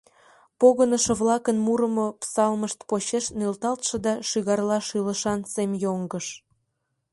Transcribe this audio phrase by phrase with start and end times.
[0.59, 6.27] Погынышо-влакын мурымо псалмышт почеш нӧлталтше да шӱгарла шӱлышан сем йоҥгыш.